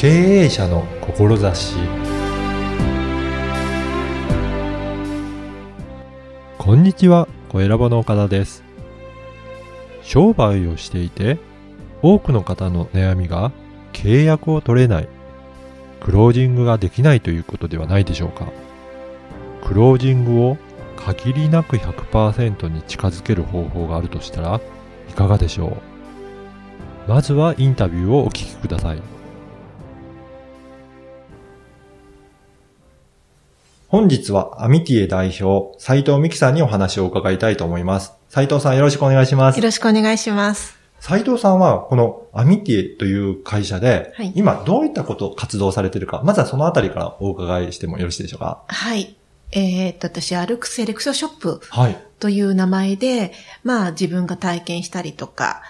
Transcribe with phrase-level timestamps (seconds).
[0.00, 0.08] 経
[0.44, 1.76] 営者の志
[6.56, 8.64] こんにちは、小選ばの岡田です。
[10.00, 11.36] 商売をしていて、
[12.00, 13.52] 多くの方の悩みが
[13.92, 15.08] 契約を取れない、
[16.00, 18.48] クロージングができないということではないでしょうか。
[19.62, 20.56] クロージングを
[20.96, 24.62] 限りなく100%に近づける方法があるとしたら
[25.10, 25.76] いかがでしょ
[27.06, 29.19] うまずはインタビューをお聞きください。
[33.90, 38.12] 本日はアミティエ代表、斉藤美希さんにお話を伺いたいと思います。
[38.28, 39.64] 斉藤さんよろしくお願いしますよ。
[39.64, 40.78] ろしくお願いします。
[41.00, 48.62] 斉藤さんはこのアミティエという会社で、はい今どういったことを活動されているか、まずはそのあたりからお伺いしてもよろしいでしょうか？
[48.68, 49.16] はい。
[49.50, 51.98] えーっと、私、歩くセレクトショップはい。
[52.20, 53.32] という名前で、
[53.64, 55.62] まあ自分が体験したりとか、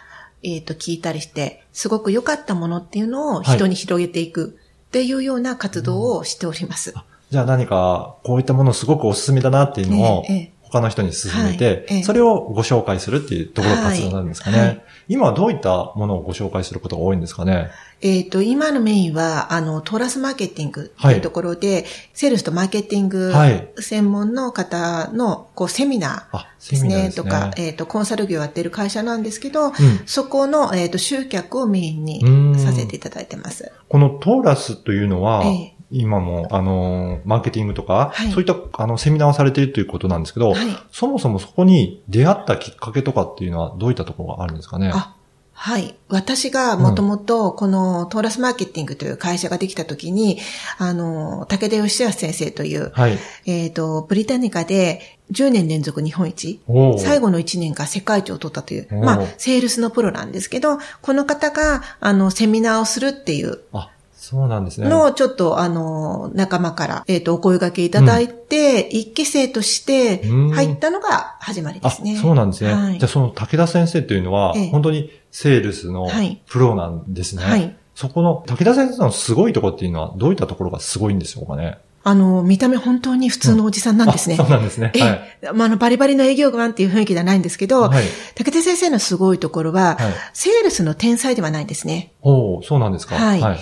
[0.42, 6.92] えーっと、聞いたりして、すごく良かったものっていうのを人に広げていくっていうような活動をしております。
[7.30, 10.24] じゃあ何かこういったものすごくおすすめだなっていうのを
[10.62, 14.58] 他の人に勧めてはいええ、それをご紹介するっていうところが活動なんですかね。
[14.58, 14.84] はいはい。
[15.08, 17.70] 今はどういったものをご紹介することが多いんですかね？
[18.02, 23.68] えーっと、今のメインは、あの、トーラスマーケティングというところで、セールスとマーケティングはい。
[23.78, 27.24] 専門の方の、こう、セミナーあ、ですね、すね。
[27.24, 29.74] とか、えっ、と、コンサル業をやってる会社なんですけど、ん。
[30.06, 32.58] そこの、えっ、と、集客をメインにうん。
[32.58, 33.70] させていただいてます。
[33.88, 38.30] このトーラスというのは、ええ今も、あの、マーケティングとか、はい。
[38.30, 40.56] そういった、あの、セミナーをされているということなんですけど、はい。
[40.92, 44.90] そもそもそこに出会ったきっかけとかっていうのはどういったところがあるんですかね？
[44.94, 45.16] あ、
[45.52, 45.94] はい。
[46.08, 50.38] 私がもともと、このトーラスマーケティングという会社ができた時に、
[50.78, 53.18] あの、武田義康先生という、はい。
[53.44, 56.62] えっ、と、ブリタニカで10年連続日本一、
[56.98, 63.90] 最後の1年が世界一を取ったという、まあ、セールスのプロなんですけど、この方が、あの、セミナーをするっていうあ、
[64.30, 64.88] そうなんですね。
[64.88, 72.16] のをちょっと、あの、仲間から、えっ、と、お声掛けいただいて、一期生としてうん入ったのが始まりであ、すね。
[72.16, 72.72] そうなんですね。
[72.72, 77.42] はいじゃあその武田先生というのは、ええ本当にセールスのはいプロなんですね。
[77.42, 81.78] はいそこの武田先生のすごいところっていうのはどういったところがすごいんでしょうかね。
[82.02, 84.36] あの、見た目本当に普通のおじさんなんですね。
[84.38, 84.90] あそうなんですね。
[84.94, 85.38] えはい。
[85.42, 88.04] え、まあ、あの、バリバリの営業マンっていう雰囲気ではないんですけど、はい。
[88.36, 92.14] 武田先生のすごいところは、はいセールスの天才ではないんですね。
[92.22, 93.16] おおそうなんですか。
[93.16, 93.58] はいはい。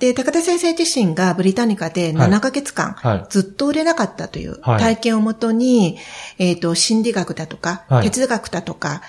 [0.00, 2.30] で、高田先生自身がブリタニカではい。
[2.30, 3.26] 7ヶ月間、はい。
[3.28, 4.80] ずっと売れなかったというはい。
[4.80, 5.98] 体験をもとに、
[6.38, 8.04] えっ、と、心理学だとか、はい。
[8.10, 9.02] 哲学だとか、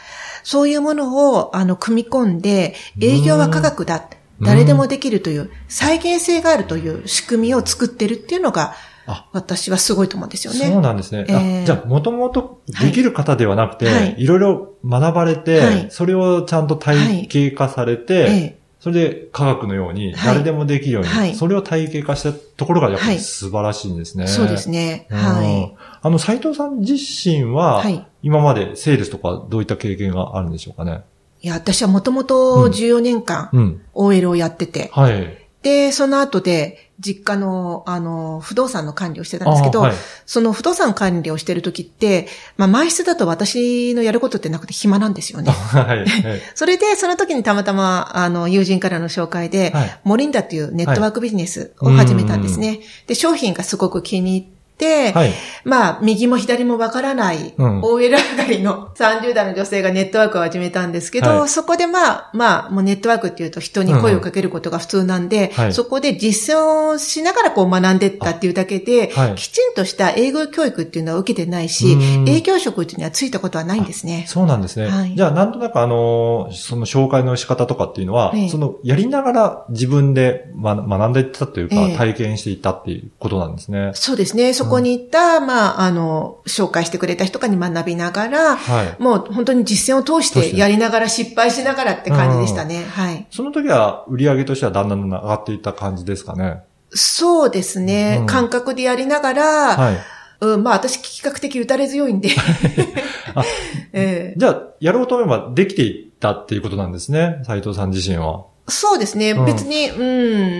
[0.44, 4.04] そういうものを、あの、組み込んで、営業は科学だ。
[4.42, 8.74] 誰でもできるという、再現性があるという仕組みを作ってるっていうのが、
[9.08, 9.30] あ。
[9.32, 10.60] 私はすごいと思うんですよね。
[10.72, 11.26] そうなんですね。
[11.28, 14.16] ええあじゃあ、もともとできる方ではなくて、はい。
[14.18, 15.88] い、ろいろ学ばれて、はい。
[15.90, 24.28] それをちゃんと体系化されて、ええそれで科学のように、はい誰でもできるように、はいそれを体系化したところがやっぱりはい素晴らしいんですね。
[24.28, 25.08] そうですね。
[25.10, 25.76] うんはい。
[26.02, 31.02] あの、斉藤さん自身は、はい今までセールスとかどういった経験があるんでしょうかね？
[31.42, 33.82] いや、私はもともと14年間、うん。
[33.94, 35.41] OL をやってて、はい。
[35.62, 39.96] で、その後で、実家の、あの、不動産の管理をしてたんですけど、あはい
[40.26, 45.52] その不動産管理をしてる時って、まあ、毎室だと私のやることってなくて暇なんですよね。
[45.52, 46.00] はい。
[46.00, 46.08] はい。
[46.56, 52.80] それで、その時にたまたま、あの、友人からの紹介で、はいモリンダっていうネットワークビジネスを始めたんですね。
[53.08, 55.32] で、商品がすごく気に入って、はい。
[55.64, 74.26] まあ、右も左もわからない、うん OL 上がりの30代の女性がネットワークを始めたんですけど、はいそこでまあ、まあ、もうネットワークっていうと人に声をかけることが普通なんで、はいそこで実践をしながらこう学んでったっていうだけで、はいきちんとした英語教育っていうのは受けてないしうん、営業職っていうのはついたことはないんですね。
[74.28, 74.88] そうなんですね。
[74.88, 83.92] はいじゃあ、なんとなくあの、その紹介の仕方とかっていうのは、ええその、やりながら自分で学学んでいったというか、ええ体験していったっていうことなんですね。
[83.94, 84.54] そうですね。
[84.54, 89.02] そこに行った、まあ、あの、紹介してくれた人とかに学びながら、はい。
[89.02, 92.86] もう本当に実践を通しててやりながら失敗しながらって感じでしたね。
[92.86, 93.28] はい。
[93.32, 96.64] その時は売り上げとしてはだんだん上がっていった感じですかね？
[96.94, 98.18] そうですね。
[98.22, 99.44] うん感覚でやりながら、
[99.78, 99.98] はい。
[100.42, 102.30] うん、まあ私比較的打たれ強いんで。
[103.36, 103.44] あ
[103.94, 107.42] ええじゃあ、やろうと思えばできていったっていうことなんですね。
[107.46, 108.46] 斉藤さん自身は。
[108.68, 109.32] そうですね。
[109.32, 110.04] うん別に、う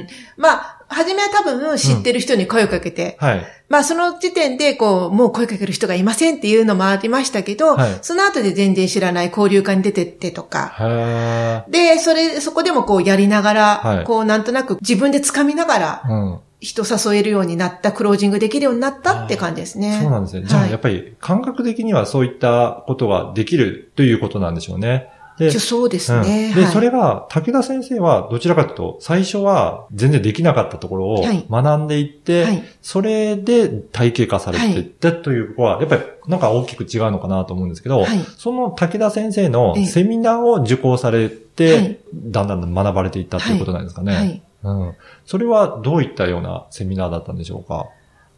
[0.04, 0.08] ん。
[0.38, 3.46] まあ、初めは多分知ってる人に声をかけて、はい。
[3.70, 16.14] まあその時点でこう、もう声かける人がいませんっていうのもありましたけど、はいその後で全然知らない交流会に出てってとか、へで、それ、そこでもこうやりながら、はいこうなんとなく自分で掴みながらー。
[16.14, 16.40] うん。
[16.62, 20.00] 人誘えるようになった、クロージングできるようになったって感じですね。
[20.00, 20.46] そうなんですね。
[20.46, 25.11] じゃあ、はいやっぱり感覚的にはそういったことができるということなんでしょうね。
[25.38, 26.50] でそうですね。
[26.50, 26.56] うん。
[26.56, 26.72] で、はい。
[26.72, 31.46] それが、武田先生はどちらかというと、最初は全然できなかったところをはい。
[31.50, 32.64] 学んでいって、はい。
[32.82, 38.20] それで体系化されていったということは、やっぱりなんか大きく違うのかなと思うんですけど、はい。
[38.38, 42.00] その武田先生のええセミナーを受講されて、はい。
[42.14, 44.14] だんだん学ばれていったということなんですかね。
[44.14, 44.42] はい。
[44.64, 44.94] うん。
[45.26, 47.88] それはどういったようなセミナーだったんでしょうか？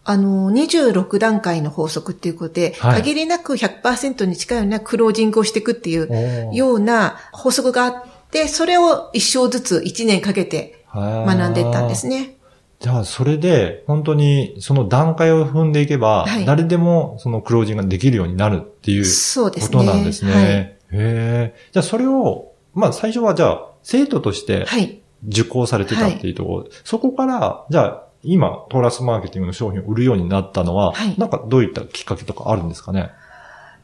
[0.05, 12.21] あの、26段階の法則っていうことで、はい限りなく100%に近いようなクロージングをしていくっていうような法則があって、それを一生ずつ1年かけて学んでいったんですね。
[12.21, 12.37] ね。
[12.79, 19.77] じゃあ、それで、本当に、その段階を踏んでいけば、はい誰でも、そのクロージングができるようになるっていうこそうですね。
[19.77, 20.33] となんですね。
[20.33, 20.43] はい。
[20.43, 21.55] へえ。
[21.71, 24.99] じゃあ、それを、まあ、最初は、じゃあ、生徒としてはい。
[25.25, 33.11] 受講されてたっていうところ、そこから、じゃあ、今、トーラスマーケティングの商品を売るようになったのは、はいなんかどういったきっかけとかあるんですかね？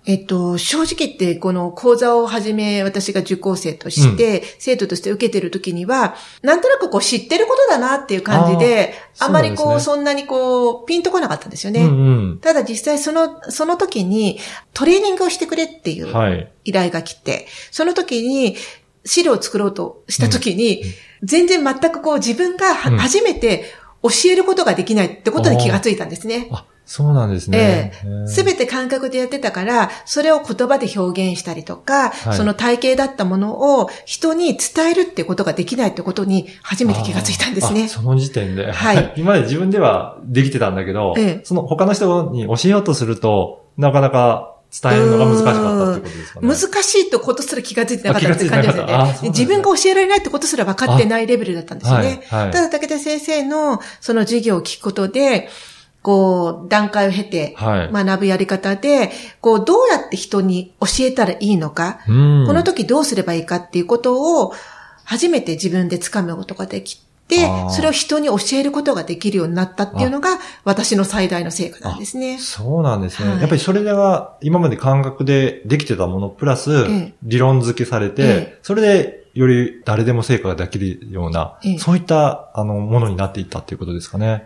[0.05, 11.83] えっと、正直言って、この講座を始め、私が受講生として、生徒として受けてる時には、なんとなくこう知ってることだなっていう感じで、あーあまりこう、そんなにこう、ピンとこなかったんですよね。
[11.83, 12.39] うんうん。
[12.39, 14.39] ただ実際その、その時に
[14.73, 16.49] トレーニングをしてくれっていうはい。
[16.63, 18.55] 依頼が来て、その時に
[19.03, 20.81] 資料を作ろうとした時に、
[21.23, 23.65] 全然全くこう自分がはうん初めて
[24.03, 26.49] 教えることができないってことに気がついたんですね。
[26.51, 27.91] あ、そうなんですね。
[28.25, 37.87] すべて感覚でやってたから、それを言葉で表現したりとか、はいその体系だったものを人に伝えるってことができないってことに初めて気がついたんですね。
[37.87, 38.71] その時点で。
[38.71, 46.47] はい 今まで自分ではできてたんだけど、ええその他の人に教えようとすると、なかなか伝えるのが難しかったってことですかね。
[46.47, 49.17] 難しいってことすら気がついてなかったって感じですよね。
[49.29, 52.21] 自分が教えられないってことすら分かってないレベルだったんですよね。
[52.27, 55.49] はいはいただ、武田先生のその授業を聞くことで、
[56.01, 57.91] こう、段階を経てはい。
[57.91, 59.11] 学ぶやり方で、
[59.41, 64.53] こう、どうやって人に教えたらいいのか、うんこの時どうすればいいかっていうことを、
[65.03, 67.01] 初めて自分で掴むことができ
[67.69, 72.37] それを人に教えることができるようになったっていうのが、私の最大の成果なんですね。
[72.39, 73.29] そうなんですね。
[73.29, 84.43] はいやっぱりそれでは、今まで感覚でできてたものプラスえ、理論付けされて、ええそれで、より誰でも成果ができるような、ええそういった、あの、ものになっていったっていうことですかね。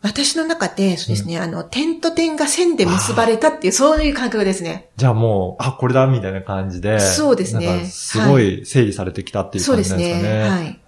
[0.00, 4.90] 私の中で、そうですね、あの、点と点が線で結ばれたっていう、そういう感覚ですね。
[4.96, 7.00] じゃあもう、あ、これだ、みたいな感じで。
[7.00, 10.40] そうですねすごい整理されてきたっていうそうで感じなんですかね。
[10.42, 10.48] すね。
[10.48, 10.80] はい。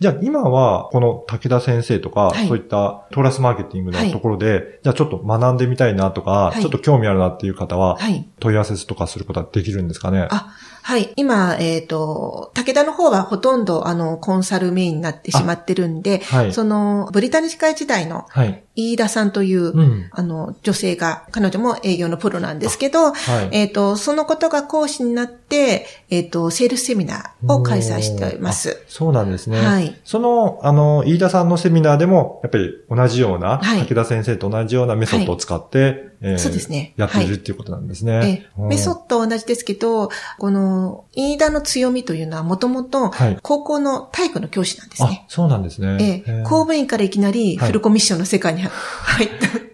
[0.00, 8.28] じゃあ今は、この武田先生とか、はいそういったトーラスマーケティングのところで、じゃあちょっと学んでみたいなとか、はいちょっと興味あるなっていう方は、はい。
[8.40, 10.26] 問い合わせとかすることはできるんですかね？
[10.30, 10.52] あ、
[10.82, 11.12] はい。
[11.16, 16.52] 今、えっ、と、武田の方はほとんど、あの、コンサルメインになってしまってるんで、はい。
[16.52, 18.62] その、ブリタニチ会時代のはい。
[18.74, 20.08] 飯田さんという、うん。
[20.10, 23.48] あの、女性が、彼女も営業のプロなんですけど、はい。
[23.52, 28.82] えっ、と、そのことが講師になって、えっ、と、セールスセミナーを開催しています。
[28.82, 29.60] あそうなんですね。
[29.60, 30.00] はい。
[30.04, 38.46] その、あの、飯田さんのセミナーでも、やっぱり同じような、はい武田先生と同じようなメソッドを使って、えーそうですねやっているっていうことなんですね。
[38.56, 40.08] ええメソッドは同じですけど、
[40.38, 46.22] この、飯田の強みというのはもともとはい、高校の体育の教師なんですあね。、そうなんですね。
[46.26, 49.28] えへーえ公務員からいきなりはいフルコミッションの世界に入っ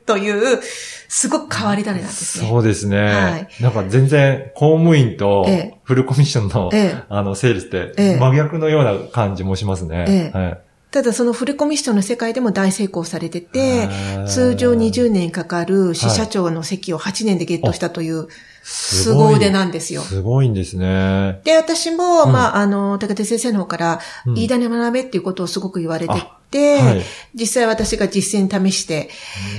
[0.07, 0.61] たという、
[1.09, 2.49] すごく変わり種なんですね。
[2.49, 2.99] そうですね。
[2.99, 10.05] はいなんか全然公務員とええフルコミッションの、ええあの、セールスってええ真逆のような感じもしますね。
[10.09, 10.59] ええはい
[10.91, 18.29] ただそのフルコミッションの世界でも大成功されてて、ー通常20年かかる支社長の席を8年でゲットしたという
[18.63, 20.01] すごい凄腕なんですよ。
[20.01, 21.41] すごいんですね。
[21.45, 26.23] で、私も、うんまあ、あの、高手先生の方から、うん飯田に学べっていうことをすごく言われてて、
[26.57, 27.03] はい
[27.35, 29.11] 実際私が実践試して、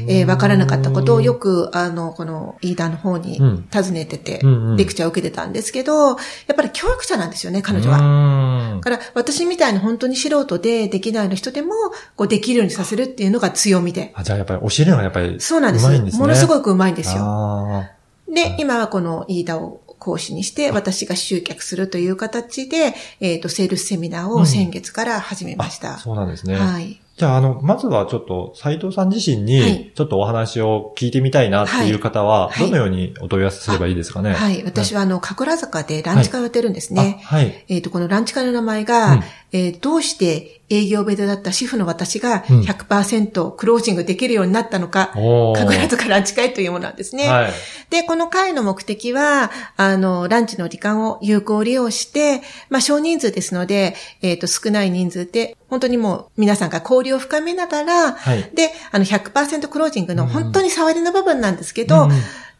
[0.08, 4.41] えーわからなかったことをよく、あの、この飯田の方にうん尋ねてて、
[4.75, 6.17] レクチャーを受けてたんですけど、やっ
[6.55, 7.98] ぱり教育者なんですよね、彼女は。
[8.01, 11.74] はだから、私みたいに本当に素人でできないの人でも、
[12.15, 14.12] こうできるようにさせるっていうのが強みで。
[14.15, 15.86] あ、じゃあやっぱり教えるのがやっぱりそうなんです。
[15.86, 17.22] うまいんですものすごくうまいんですよ。
[17.24, 17.89] あ
[18.27, 25.96] で、今はこの飯田を講師にして、私が集客するという形で、えっ、と、セールスセミナーを先月から始めーました。
[25.96, 26.56] あそうなんですね。
[26.56, 27.00] はい。
[27.18, 34.34] じゃあ、あの、まずはちょっと、斉藤さん自身はいに、ちょっとお話を聞いてみたいなっていう方は、はいどのようにお問い合わせすればいいですかね？
[34.34, 34.63] はい。
[34.63, 37.20] 私はあの、神楽坂でランチ会をやってるんですね。
[37.24, 37.65] あはい。
[37.68, 47.27] えっ、と、このランチ会の名前が、うんえーどうして営業ベタだった主婦の私がうん100%クロージングできるようになったのか、おー神楽坂ランチ会というものなんですね。
[47.27, 47.51] はい。
[47.89, 58.49] で、この会の目的は、あの、ランチの時間を有効利用して、まあ、少人数ですので、えっ、と、少ない人数で、本当にもう皆さんが交流を深めながら、はい。
[58.53, 62.11] で、あの、100%クロージングのうん本当に触りの部分なんですけど、うん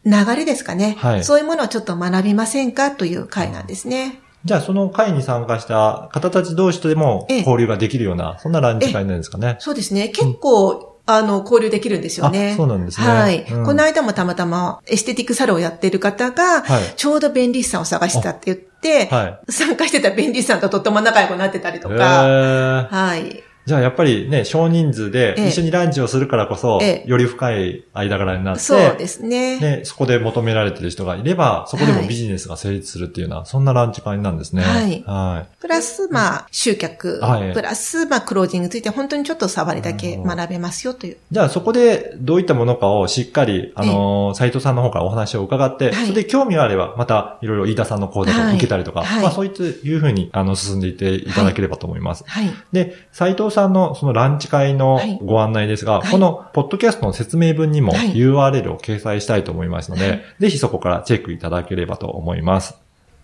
[0.04, 2.90] 流れですかね、はいそういうものをちょっと学びませんか？
[2.90, 4.20] という会なんですね。
[4.44, 9.56] じゃあその会に参加した方たち同士とでもええ交流ができるような、そんなランチ会なんですかね。
[9.58, 10.08] そうですね。
[10.08, 12.52] 結構、あの、交流できるんですよね。
[12.52, 13.44] あそうなんですねはい。
[13.50, 19.52] うんこの間もたまたまエステティックサロンをやってる方が、はいちょうど弁理士さんを探したって言って、はい。
[19.52, 23.42] 参加してた弁理士さんととっても仲良くなってたりとへか、ーはい。
[23.70, 25.48] じゃあやっぱりね、少人数でええ。
[25.48, 27.08] 一緒にランチをするからこそ、ええ。
[27.08, 29.60] より深い間柄になって、そうですね。
[29.60, 32.08] ね、そこで求められてる人がいれば、そこでもはい。
[32.08, 34.62] ビジネスが成立するっていうような、そんなランチ会なんですね。
[34.62, 35.04] はい。
[35.06, 35.60] はい。
[35.60, 37.54] プラス、まあ、集客、はい。
[37.54, 41.16] プラス、まあ、クロージングについて本当にちょっと触りだけ学べますよという。
[41.30, 46.06] じゃあそこでどういったものかをしっかり、あのー、斉藤さんの方からお話を伺って、はい。
[46.06, 49.08] それで興味があれば、またいろいろ飯田さんの講座を受けたりとか、はい。
[49.08, 52.24] はいまあそういうふうに、あの、進んでいっていただければと思います。
[52.26, 52.50] はい。
[52.72, 55.18] で、斉藤さんのそのランチ会のはい。
[55.22, 56.10] ご案内ですが、はい。
[56.10, 58.14] このポッドキャストの説明文にもはい。
[58.14, 60.22] URL を掲載したいと思いますので、はい。
[60.40, 62.74] ぜひそこからチェックいただければと思います。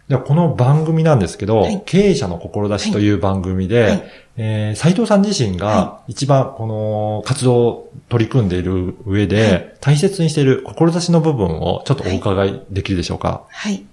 [0.09, 1.83] では、この番組なんですけど、はい。
[1.85, 4.05] 経営者の志という番組で、はい。
[4.39, 9.75] えー斉藤さん自身がは一番この活動を取り組んでいる上で、はい。
[9.81, 13.45] 大切にしている志の部分をちょっとお伺いできるでしょうか？
[13.49, 13.85] はい。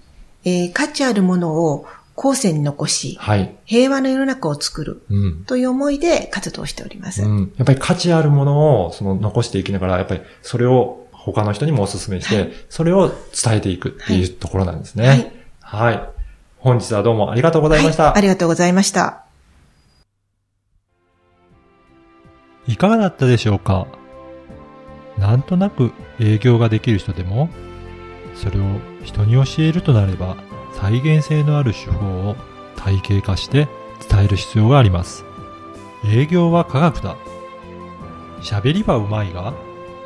[0.46, 1.86] えー価値あるものを
[2.16, 3.56] 後世に残し、はい。
[3.66, 5.44] 平和な世の中を作るうん。
[5.46, 7.24] という思いで活動しております。
[7.24, 7.54] うん。
[7.58, 15.08] やっぱり価値あるものをその残していきながら、やっぱりそれを他の人にもお勧めして、はいそれを伝えていくっていうところなんですね。
[15.08, 15.32] はい。
[15.62, 16.10] はい。
[16.60, 18.04] 本日はどうもありがとうございました。
[18.04, 19.24] はいありがとうございました。
[22.68, 23.88] いかがだったでしょうか？
[25.18, 27.50] なんとなく営業ができる人でも、
[28.36, 28.64] それを
[29.04, 30.38] 人に教えるとなれば、
[30.74, 32.36] 再現性のある手法を
[32.76, 33.68] 体系化して
[34.10, 35.26] 伝える必要があります。
[36.06, 37.16] 営業は科学だ。
[38.42, 39.54] 喋りはうまいが、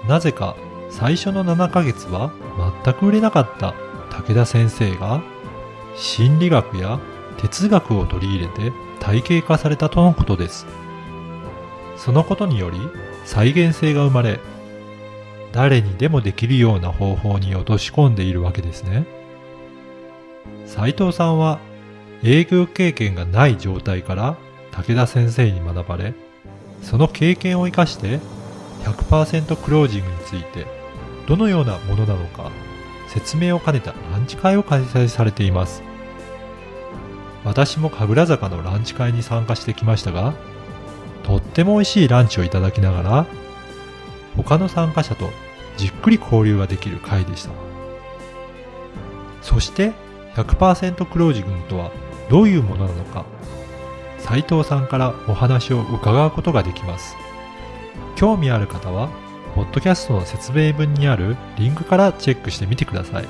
[0.08, 0.56] なぜか
[0.90, 2.32] 最初の7ヶ月は
[2.84, 3.74] 全く売れなかった
[4.12, 5.22] 武田先生が、
[5.96, 7.00] 心理学や
[7.38, 10.68] 哲学を取り入れて体系化されたとのことです。
[11.96, 12.80] そのことにより
[13.26, 14.40] 再現性が生まれ、
[15.52, 19.17] 誰にでもできるような方法に落とし込んでいるわけですね。
[20.68, 21.60] 斉藤さんは
[22.24, 24.38] 営業経験がない状態から
[24.72, 26.14] 武田先生に学ばれ、
[26.84, 28.20] その経験を活かして
[28.84, 30.68] 100%クロージングについて
[31.28, 32.52] どのようなものなのか
[33.08, 35.82] 説明を兼ねたランチ会を開催されています。
[37.44, 40.34] 私も神楽坂のランチ会に参加してきましたが、
[41.24, 43.26] とっても美味しいランチをいただきながら、
[44.36, 45.30] 他の参加者と
[45.78, 47.52] じっくり交流ができる会でした。
[49.42, 49.94] そして
[50.38, 51.92] 100%クロージングとは
[52.30, 53.26] どういうものなのか、
[54.20, 57.16] 斉藤さんからお話を伺うことができます。
[58.16, 59.10] 興味ある方は、
[59.56, 63.26] ポッドキャストの説明文にあるリンクからチェックしてみてください。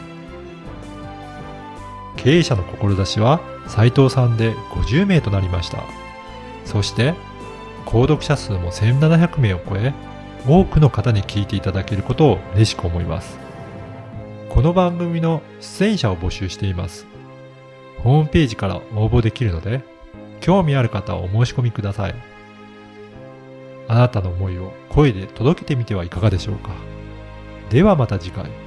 [2.17, 5.83] 経営者の志は斉藤さんで50名となりました。
[6.65, 7.13] そして、
[7.85, 9.93] 購読者数も1700名を超え、
[10.45, 13.46] 多くの方に聞いていただけることを嬉しく思います。
[14.49, 17.05] この番組の出演者を募集しています。
[18.03, 19.81] ホームページから応募できるので、
[20.39, 22.15] 興味ある方はお申し込みください。
[23.87, 26.71] あなたの思いを声で届けてみてはいかがでしょうか。
[27.69, 28.66] ではまた次回。